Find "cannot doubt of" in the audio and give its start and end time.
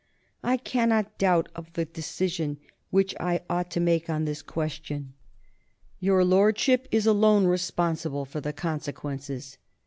0.57-1.71